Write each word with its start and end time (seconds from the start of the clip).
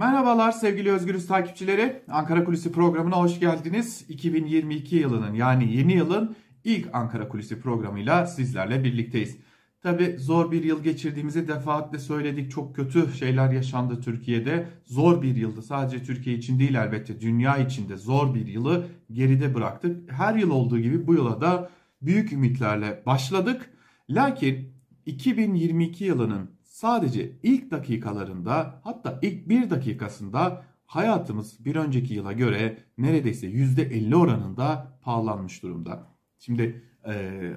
Merhabalar 0.00 0.52
sevgili 0.52 0.92
Özgürüz 0.92 1.26
takipçileri. 1.26 2.02
Ankara 2.08 2.44
Kulisi 2.44 2.72
programına 2.72 3.16
hoş 3.16 3.40
geldiniz. 3.40 4.04
2022 4.08 4.96
yılının 4.96 5.34
yani 5.34 5.76
yeni 5.76 5.92
yılın 5.92 6.36
ilk 6.64 6.88
Ankara 6.92 7.28
Kulisi 7.28 7.60
programıyla 7.60 8.26
sizlerle 8.26 8.84
birlikteyiz. 8.84 9.36
Tabi 9.82 10.16
zor 10.18 10.52
bir 10.52 10.64
yıl 10.64 10.82
geçirdiğimizi 10.82 11.48
defaatle 11.48 11.98
söyledik. 11.98 12.50
Çok 12.50 12.76
kötü 12.76 13.12
şeyler 13.18 13.52
yaşandı 13.52 14.00
Türkiye'de. 14.00 14.66
Zor 14.84 15.22
bir 15.22 15.36
yıldı. 15.36 15.62
Sadece 15.62 16.04
Türkiye 16.04 16.36
için 16.36 16.58
değil 16.58 16.74
elbette 16.74 17.20
dünya 17.20 17.56
için 17.56 17.88
de 17.88 17.96
zor 17.96 18.34
bir 18.34 18.46
yılı 18.46 18.86
geride 19.12 19.54
bıraktık. 19.54 20.12
Her 20.12 20.34
yıl 20.34 20.50
olduğu 20.50 20.78
gibi 20.78 21.06
bu 21.06 21.14
yıla 21.14 21.40
da 21.40 21.70
büyük 22.02 22.32
ümitlerle 22.32 23.02
başladık. 23.06 23.70
Lakin 24.10 24.72
2022 25.06 26.04
yılının 26.04 26.59
sadece 26.80 27.32
ilk 27.42 27.70
dakikalarında 27.70 28.80
hatta 28.84 29.18
ilk 29.22 29.48
bir 29.48 29.70
dakikasında 29.70 30.62
hayatımız 30.86 31.64
bir 31.64 31.76
önceki 31.76 32.14
yıla 32.14 32.32
göre 32.32 32.78
neredeyse 32.98 33.46
%50 33.46 34.14
oranında 34.14 34.98
pahalanmış 35.02 35.62
durumda. 35.62 36.06
Şimdi 36.38 36.82
e, 37.04 37.12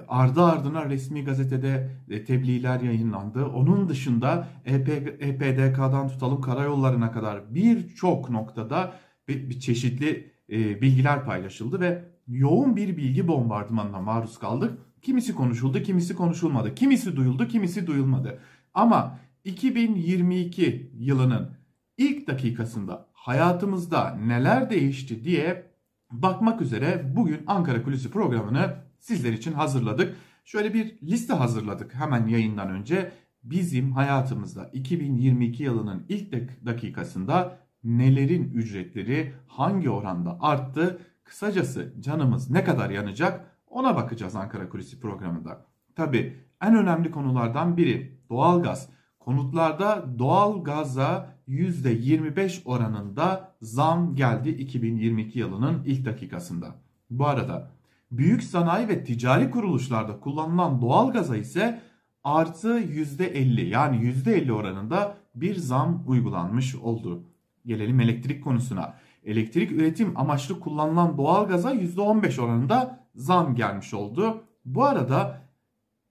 ardı 0.08 0.42
ardına 0.42 0.84
resmi 0.84 1.24
gazetede 1.24 1.90
e, 2.10 2.24
tebliğler 2.24 2.80
yayınlandı. 2.80 3.44
Onun 3.44 3.88
dışında 3.88 4.48
EP, 4.64 4.88
EPDK'dan 5.20 6.08
tutalım 6.08 6.40
karayollarına 6.40 7.12
kadar 7.12 7.54
birçok 7.54 8.30
noktada 8.30 8.92
bir, 9.28 9.50
bir 9.50 9.60
çeşitli 9.60 10.32
e, 10.50 10.82
bilgiler 10.82 11.24
paylaşıldı 11.24 11.80
ve 11.80 12.04
yoğun 12.28 12.76
bir 12.76 12.96
bilgi 12.96 13.28
bombardımanına 13.28 14.00
maruz 14.00 14.38
kaldık. 14.38 14.78
Kimisi 15.02 15.34
konuşuldu, 15.34 15.82
kimisi 15.82 16.16
konuşulmadı. 16.16 16.74
Kimisi 16.74 17.16
duyuldu, 17.16 17.48
kimisi 17.48 17.86
duyulmadı. 17.86 18.40
Ama 18.74 19.18
2022 19.44 20.90
yılının 20.94 21.50
ilk 21.96 22.26
dakikasında 22.26 23.08
hayatımızda 23.12 24.10
neler 24.14 24.70
değişti 24.70 25.24
diye 25.24 25.70
bakmak 26.12 26.60
üzere 26.60 27.12
bugün 27.16 27.42
Ankara 27.46 27.82
Kulisi 27.82 28.10
programını 28.10 28.76
sizler 28.98 29.32
için 29.32 29.52
hazırladık. 29.52 30.16
Şöyle 30.44 30.74
bir 30.74 30.98
liste 31.02 31.34
hazırladık 31.34 31.94
hemen 31.94 32.26
yayından 32.26 32.70
önce. 32.70 33.12
Bizim 33.42 33.92
hayatımızda 33.92 34.70
2022 34.72 35.62
yılının 35.62 36.06
ilk 36.08 36.32
dakikasında 36.66 37.58
nelerin 37.84 38.50
ücretleri 38.50 39.34
hangi 39.46 39.90
oranda 39.90 40.36
arttı? 40.40 41.00
Kısacası 41.24 41.94
canımız 42.00 42.50
ne 42.50 42.64
kadar 42.64 42.90
yanacak 42.90 43.46
ona 43.66 43.96
bakacağız 43.96 44.36
Ankara 44.36 44.68
Kulisi 44.68 45.00
programında. 45.00 45.66
Tabi 45.94 46.36
en 46.62 46.76
önemli 46.76 47.10
konulardan 47.10 47.76
biri 47.76 48.18
doğalgaz. 48.34 48.88
Konutlarda 49.20 50.04
doğal 50.18 50.64
gaza 50.64 51.34
%25 51.48 52.62
oranında 52.64 53.54
zam 53.62 54.14
geldi 54.14 54.48
2022 54.48 55.38
yılının 55.38 55.84
ilk 55.84 56.04
dakikasında. 56.04 56.74
Bu 57.10 57.26
arada 57.26 57.70
büyük 58.10 58.42
sanayi 58.42 58.88
ve 58.88 59.04
ticari 59.04 59.50
kuruluşlarda 59.50 60.20
kullanılan 60.20 60.82
doğal 60.82 61.12
gaza 61.12 61.36
ise 61.36 61.80
artı 62.24 62.80
%50 62.80 63.68
yani 63.68 63.96
%50 63.96 64.52
oranında 64.52 65.14
bir 65.34 65.56
zam 65.56 66.04
uygulanmış 66.06 66.74
oldu. 66.74 67.22
Gelelim 67.66 68.00
elektrik 68.00 68.44
konusuna. 68.44 68.94
Elektrik 69.24 69.72
üretim 69.72 70.12
amaçlı 70.16 70.60
kullanılan 70.60 71.18
doğal 71.18 71.48
gaza 71.48 71.74
%15 71.74 72.40
oranında 72.40 73.00
zam 73.14 73.54
gelmiş 73.54 73.94
oldu. 73.94 74.44
Bu 74.64 74.84
arada 74.84 75.43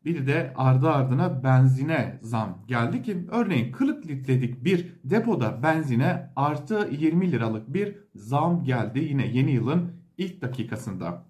bir 0.05 0.27
de 0.27 0.53
ardı 0.55 0.89
ardına 0.89 1.43
benzine 1.43 2.19
zam 2.21 2.63
geldi 2.67 3.03
ki 3.03 3.27
örneğin 3.31 3.71
40 3.71 4.07
litrelik 4.07 4.63
bir 4.63 4.93
depoda 5.03 5.63
benzine 5.63 6.31
artı 6.35 6.89
20 6.91 7.31
liralık 7.31 7.73
bir 7.73 7.95
zam 8.15 8.63
geldi 8.63 8.99
yine 8.99 9.27
yeni 9.27 9.51
yılın 9.51 9.91
ilk 10.17 10.41
dakikasında. 10.41 11.25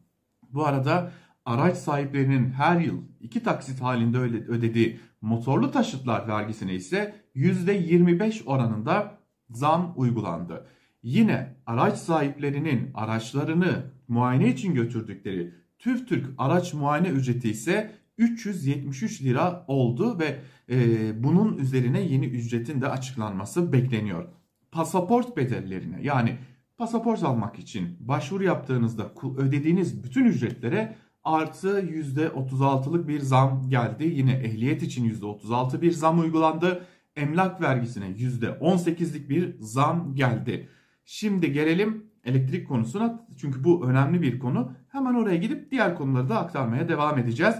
Bu 0.49 0.65
arada 0.65 1.11
araç 1.45 1.77
sahiplerinin 1.77 2.49
her 2.49 2.80
yıl 2.80 3.02
iki 3.20 3.43
taksit 3.43 3.81
halinde 3.81 4.17
ödediği 4.17 4.99
motorlu 5.21 5.71
taşıtlar 5.71 6.27
vergisine 6.27 6.73
ise 6.73 7.15
%25 7.36 8.45
oranında 8.45 9.17
zam 9.49 9.93
uygulandı. 9.95 10.67
Yine 11.03 11.55
araç 11.65 11.98
sahiplerinin 11.98 12.92
araçlarını 12.93 13.86
muayene 14.08 14.48
için 14.48 14.73
götürdükleri 14.73 15.53
TÜV 15.80 16.05
Türk 16.05 16.30
araç 16.37 16.73
muayene 16.73 17.08
ücreti 17.08 17.49
ise 17.49 17.92
373 18.17 19.21
lira 19.21 19.65
oldu 19.67 20.19
ve 20.19 20.39
e, 20.69 21.23
bunun 21.23 21.57
üzerine 21.57 22.01
yeni 22.01 22.25
ücretin 22.25 22.81
de 22.81 22.87
açıklanması 22.87 23.73
bekleniyor. 23.73 24.27
Pasaport 24.71 25.37
bedellerine 25.37 25.99
yani 26.01 26.37
pasaport 26.77 27.23
almak 27.23 27.59
için 27.59 27.97
başvuru 27.99 28.43
yaptığınızda 28.43 29.13
ödediğiniz 29.37 30.03
bütün 30.03 30.25
ücretlere 30.25 30.95
artı 31.23 31.81
%36'lık 31.81 33.07
bir 33.07 33.19
zam 33.19 33.69
geldi. 33.69 34.03
Yine 34.03 34.31
ehliyet 34.33 34.83
için 34.83 35.09
%36 35.09 35.81
bir 35.81 35.91
zam 35.91 36.19
uygulandı. 36.19 36.85
Emlak 37.15 37.61
vergisine 37.61 38.05
%18'lik 38.05 39.30
bir 39.30 39.55
zam 39.59 40.15
geldi. 40.15 40.69
Şimdi 41.05 41.51
gelelim 41.51 42.05
elektrik 42.25 42.67
konusuna 42.67 43.27
çünkü 43.37 43.63
bu 43.63 43.85
önemli 43.87 44.21
bir 44.21 44.39
konu. 44.39 44.71
Hemen 44.87 45.13
oraya 45.13 45.37
gidip 45.37 45.71
diğer 45.71 45.95
konuları 45.95 46.30
da 46.30 46.39
aktarmaya 46.39 46.89
devam 46.89 47.17
edeceğiz. 47.19 47.55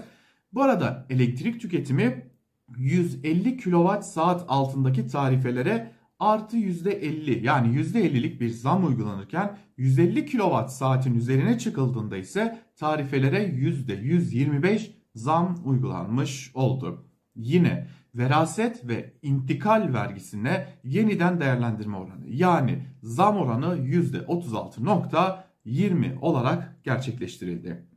Bu 0.54 0.62
arada 0.62 1.06
elektrik 1.10 1.60
tüketimi 1.60 2.30
150 2.76 3.56
kWh 3.56 4.02
saat 4.02 4.44
altındaki 4.48 5.06
tarifelere 5.06 5.92
artı 6.18 6.56
%50 6.56 7.44
yani 7.44 7.76
%50'lik 7.76 8.40
bir 8.40 8.48
zam 8.48 8.86
uygulanırken 8.86 9.58
150 9.76 10.26
kWh 10.26 10.68
saatin 10.68 11.14
üzerine 11.14 11.58
çıkıldığında 11.58 12.16
ise 12.16 12.58
tarifelere 12.76 13.48
%125 13.48 14.90
zam 15.14 15.58
uygulanmış 15.64 16.50
oldu. 16.54 17.08
Yine 17.36 17.88
veraset 18.14 18.88
ve 18.88 19.14
intikal 19.22 19.94
vergisine 19.94 20.66
yeniden 20.84 21.40
değerlendirme 21.40 21.96
oranı 21.96 22.28
yani 22.28 22.86
zam 23.02 23.36
oranı 23.36 23.66
%36.20 23.66 26.18
olarak 26.18 26.84
gerçekleştirildi. 26.84 27.93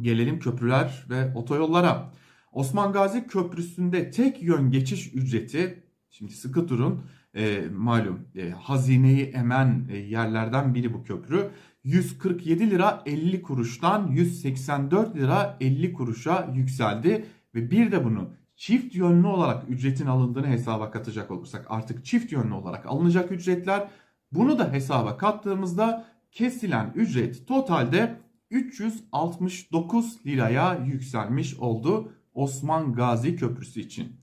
Gelelim 0.00 0.38
köprüler 0.38 1.06
ve 1.10 1.34
otoyollara. 1.34 2.12
Osman 2.52 2.92
Gazi 2.92 3.26
Köprüsü'nde 3.26 4.10
tek 4.10 4.42
yön 4.42 4.70
geçiş 4.70 5.14
ücreti 5.14 5.82
şimdi 6.10 6.32
sıkı 6.32 6.68
durun 6.68 7.04
e, 7.34 7.64
malum 7.72 8.20
e, 8.36 8.50
hazineyi 8.50 9.24
emen 9.24 9.88
e, 9.90 9.96
yerlerden 9.96 10.74
biri 10.74 10.94
bu 10.94 11.02
köprü 11.02 11.50
147 11.84 12.70
lira 12.70 13.02
50 13.06 13.42
kuruştan 13.42 14.06
184 14.06 15.16
lira 15.16 15.56
50 15.60 15.92
kuruşa 15.92 16.52
yükseldi 16.54 17.24
ve 17.54 17.70
bir 17.70 17.92
de 17.92 18.04
bunu 18.04 18.30
çift 18.56 18.94
yönlü 18.94 19.26
olarak 19.26 19.70
ücretin 19.70 20.06
alındığını 20.06 20.46
hesaba 20.46 20.90
katacak 20.90 21.30
olursak 21.30 21.66
artık 21.68 22.04
çift 22.04 22.32
yönlü 22.32 22.54
olarak 22.54 22.86
alınacak 22.86 23.32
ücretler 23.32 23.88
bunu 24.32 24.58
da 24.58 24.72
hesaba 24.72 25.16
kattığımızda 25.16 26.04
kesilen 26.32 26.92
ücret 26.94 27.48
totalde 27.48 28.18
369 28.52 30.26
liraya 30.26 30.84
yükselmiş 30.84 31.54
oldu 31.58 32.12
Osman 32.34 32.92
Gazi 32.92 33.36
Köprüsü 33.36 33.80
için. 33.80 34.16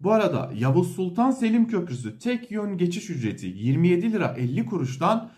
Bu 0.00 0.12
arada 0.12 0.52
Yavuz 0.54 0.94
Sultan 0.94 1.30
Selim 1.30 1.68
Köprüsü 1.68 2.18
tek 2.18 2.50
yön 2.50 2.78
geçiş 2.78 3.10
ücreti 3.10 3.46
27 3.46 4.12
lira 4.12 4.34
50 4.38 4.66
kuruştan 4.66 5.30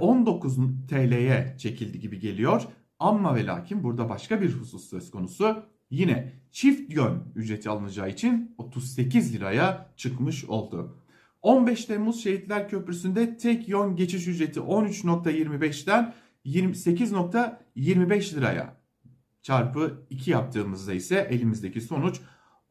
19 0.00 0.58
e, 0.58 0.60
TL'ye 0.88 1.56
çekildi 1.58 2.00
gibi 2.00 2.18
geliyor. 2.18 2.62
Ama 2.98 3.34
ve 3.34 3.46
lakin 3.46 3.84
burada 3.84 4.08
başka 4.08 4.40
bir 4.40 4.52
husus 4.52 4.90
söz 4.90 5.10
konusu. 5.10 5.62
Yine 5.90 6.32
çift 6.50 6.94
yön 6.94 7.22
ücreti 7.34 7.70
alınacağı 7.70 8.10
için 8.10 8.54
38 8.58 9.34
liraya 9.34 9.92
çıkmış 9.96 10.44
oldu. 10.44 10.96
15 11.42 11.84
Temmuz 11.84 12.22
Şehitler 12.22 12.68
Köprüsü'nde 12.68 13.36
tek 13.36 13.68
yön 13.68 13.96
geçiş 13.96 14.28
ücreti 14.28 14.60
13.25'ten 14.60 16.14
28.25 16.46 18.34
liraya 18.34 18.76
çarpı 19.42 20.06
2 20.10 20.30
yaptığımızda 20.30 20.92
ise 20.92 21.28
elimizdeki 21.30 21.80
sonuç 21.80 22.20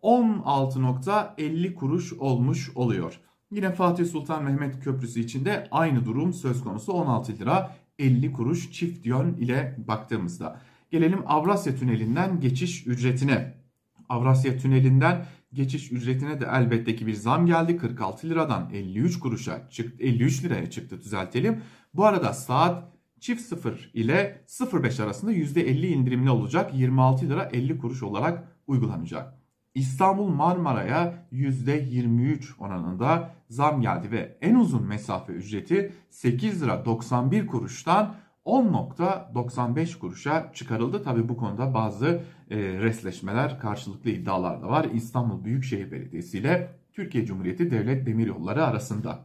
16.50 0.02 1.74
kuruş 1.74 2.14
olmuş 2.14 2.72
oluyor. 2.76 3.20
Yine 3.52 3.72
Fatih 3.72 4.06
Sultan 4.06 4.44
Mehmet 4.44 4.84
Köprüsü 4.84 5.20
için 5.20 5.46
de 5.46 5.68
aynı 5.72 6.06
durum 6.06 6.34
söz 6.34 6.64
konusu 6.64 6.94
16 6.94 7.38
lira 7.38 7.76
50 8.00 8.32
kuruş 8.34 8.72
çift 8.72 9.06
yön 9.06 9.34
ile 9.34 9.76
baktığımızda. 9.88 10.62
Gelelim 10.92 11.24
Avrasya 11.26 11.76
Tüneli'nden 11.76 12.40
geçiş 12.40 12.88
ücretine. 12.88 13.62
Avrasya 14.10 14.58
Tüneli'nden 14.58 15.26
geçiş 15.54 15.92
ücretine 15.92 16.42
de 16.42 16.48
elbette 16.52 16.96
ki 16.96 17.08
bir 17.08 17.14
zam 17.14 17.46
geldi. 17.46 17.78
46 17.78 18.30
liradan 18.30 18.70
53 18.74 19.20
kuruşa 19.20 19.70
çıktı 19.70 20.04
53 20.04 20.44
liraya 20.44 20.70
çıktı 20.70 21.02
düzeltelim. 21.02 21.62
Bu 21.94 22.06
arada 22.06 22.34
saat 22.34 22.92
çift 23.22 23.42
0 23.42 23.92
ile 23.94 24.42
0.5 24.48 25.04
arasında 25.04 25.34
%50 25.34 25.86
indirimli 25.86 26.30
olacak. 26.30 26.74
26 26.74 27.30
lira 27.30 27.44
50 27.44 27.78
kuruş 27.78 28.04
olarak 28.04 28.44
uygulanacak. 28.68 29.34
İstanbul 29.76 30.28
Marmara'ya 30.28 31.28
%23 31.32 32.58
oranında 32.60 33.34
zam 33.50 33.82
geldi 33.82 34.12
ve 34.12 34.38
en 34.42 34.56
uzun 34.56 34.88
mesafe 34.88 35.34
ücreti 35.34 35.94
8 36.10 36.64
lira 36.64 36.86
91 36.86 37.48
kuruştan 37.48 38.16
10.95 38.46 40.00
kuruşa 40.00 40.52
çıkarıldı. 40.54 41.04
Tabi 41.04 41.30
bu 41.30 41.38
konuda 41.38 41.74
bazı 41.74 42.24
e, 42.50 42.58
resleşmeler, 42.58 43.60
karşılıklı 43.60 44.10
iddialar 44.10 44.62
da 44.62 44.70
var. 44.70 44.88
İstanbul 44.94 45.44
Büyükşehir 45.44 45.92
Belediyesi 45.92 46.38
ile 46.38 46.72
Türkiye 46.94 47.26
Cumhuriyeti 47.26 47.72
Devlet 47.72 48.06
Demiryolları 48.06 48.66
arasında. 48.66 49.20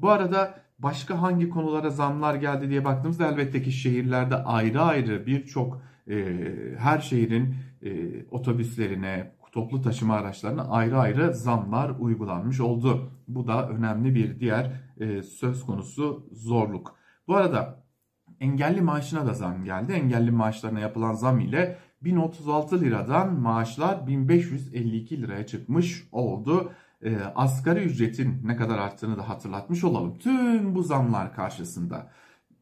Bu 0.00 0.10
arada 0.10 0.67
başka 0.78 1.22
hangi 1.22 1.48
konulara 1.48 1.90
zamlar 1.90 2.34
geldi 2.34 2.70
diye 2.70 2.84
baktığımızda 2.84 3.26
elbette 3.28 3.62
ki 3.62 3.72
şehirlerde 3.72 4.36
ayrı 4.36 4.82
ayrı 4.82 5.26
birçok 5.26 5.82
e, 6.10 6.36
her 6.78 6.98
şehrin 6.98 7.54
e, 7.82 7.90
otobüslerine, 8.30 9.32
toplu 9.52 9.82
taşıma 9.82 10.14
araçlarına 10.14 10.68
ayrı 10.68 10.98
ayrı 10.98 11.34
zamlar 11.34 11.90
uygulanmış 11.98 12.60
oldu. 12.60 13.10
Bu 13.28 13.46
da 13.46 13.68
önemli 13.68 14.14
bir 14.14 14.40
diğer 14.40 14.72
e, 15.00 15.22
söz 15.22 15.66
konusu 15.66 16.26
zorluk. 16.32 16.96
Bu 17.28 17.36
arada 17.36 17.82
engelli 18.40 18.80
maaşına 18.80 19.26
da 19.26 19.34
zam 19.34 19.64
geldi. 19.64 19.92
Engelli 19.92 20.30
maaşlarına 20.30 20.80
yapılan 20.80 21.14
zam 21.14 21.40
ile 21.40 21.78
1036 22.02 22.80
liradan 22.80 23.40
maaşlar 23.40 24.06
1552 24.06 25.22
liraya 25.22 25.46
çıkmış 25.46 26.08
oldu. 26.12 26.72
E, 27.04 27.16
asgari 27.34 27.84
ücretin 27.84 28.40
ne 28.44 28.56
kadar 28.56 28.78
arttığını 28.78 29.18
da 29.18 29.28
hatırlatmış 29.28 29.84
olalım. 29.84 30.18
Tüm 30.18 30.74
bu 30.74 30.82
zamlar 30.82 31.34
karşısında 31.34 32.10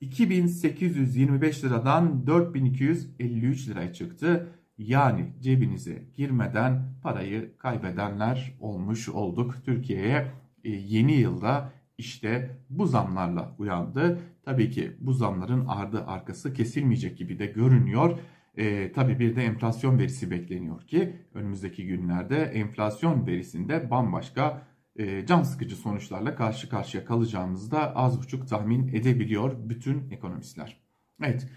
2825 0.00 1.64
liradan 1.64 2.26
4253 2.26 3.68
liraya 3.68 3.92
çıktı. 3.92 4.48
Yani 4.78 5.32
cebinize 5.40 6.02
girmeden 6.14 6.82
parayı 7.02 7.56
kaybedenler 7.58 8.56
olmuş 8.60 9.08
olduk. 9.08 9.54
Türkiye'ye 9.64 10.32
e, 10.64 10.70
yeni 10.70 11.12
yılda 11.12 11.72
işte 11.98 12.58
bu 12.70 12.86
zamlarla 12.86 13.54
uyandı. 13.58 14.20
Tabii 14.44 14.70
ki 14.70 14.96
bu 15.00 15.12
zamların 15.12 15.66
ardı 15.66 16.04
arkası 16.06 16.52
kesilmeyecek 16.52 17.18
gibi 17.18 17.38
de 17.38 17.46
görünüyor. 17.46 18.18
E, 18.56 18.92
tabii 18.92 19.18
bir 19.18 19.36
de 19.36 19.44
enflasyon 19.44 19.98
verisi 19.98 20.30
bekleniyor 20.30 20.86
ki 20.86 21.16
önümüzdeki 21.34 21.86
günlerde 21.86 22.36
enflasyon 22.36 23.26
verisinde 23.26 23.90
bambaşka 23.90 24.62
e, 24.96 25.26
can 25.26 25.42
sıkıcı 25.42 25.76
sonuçlarla 25.76 26.34
karşı 26.34 26.68
karşıya 26.68 27.04
kalacağımızı 27.04 27.70
da 27.70 27.96
az 27.96 28.22
buçuk 28.22 28.48
tahmin 28.48 28.88
edebiliyor 28.88 29.52
bütün 29.68 30.10
ekonomistler. 30.10 30.80
Evet 31.22 31.48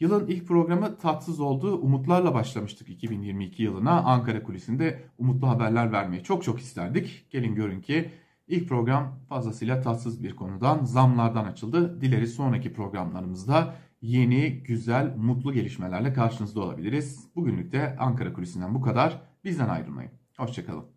Yılın 0.00 0.26
ilk 0.26 0.48
programı 0.48 0.98
tatsız 0.98 1.40
olduğu 1.40 1.78
umutlarla 1.78 2.34
başlamıştık 2.34 2.88
2022 2.88 3.62
yılına. 3.62 4.02
Ankara 4.02 4.42
kulisinde 4.42 5.02
umutlu 5.18 5.48
haberler 5.48 5.92
vermeyi 5.92 6.22
çok 6.22 6.44
çok 6.44 6.60
isterdik. 6.60 7.26
Gelin 7.30 7.54
görün 7.54 7.80
ki 7.80 8.10
ilk 8.48 8.68
program 8.68 9.18
fazlasıyla 9.28 9.80
tatsız 9.80 10.22
bir 10.22 10.36
konudan, 10.36 10.84
zamlardan 10.84 11.44
açıldı. 11.44 12.00
Dileriz 12.00 12.34
sonraki 12.34 12.72
programlarımızda 12.72 13.74
yeni, 14.00 14.62
güzel, 14.62 15.16
mutlu 15.16 15.52
gelişmelerle 15.52 16.12
karşınızda 16.12 16.60
olabiliriz. 16.60 17.28
Bugünlük 17.36 17.72
de 17.72 17.96
Ankara 17.98 18.32
kulisinden 18.32 18.74
bu 18.74 18.80
kadar. 18.80 19.22
Bizden 19.44 19.68
ayrılmayın. 19.68 20.12
Hoşçakalın. 20.38 20.90